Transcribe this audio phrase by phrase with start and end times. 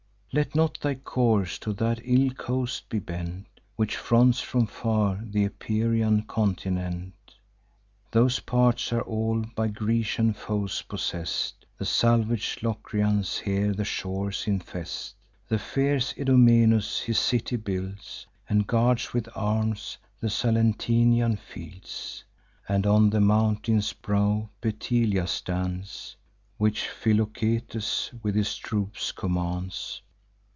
[0.33, 5.35] Let not thy course to that ill coast be bent, Which fronts from far th'
[5.35, 7.15] Epirian continent:
[8.11, 15.15] Those parts are all by Grecian foes possess'd; The salvage Locrians here the shores infest;
[15.49, 22.23] There fierce Idomeneus his city builds, And guards with arms the Salentinian fields;
[22.69, 26.15] And on the mountain's brow Petilia stands,
[26.57, 30.01] Which Philoctetes with his troops commands.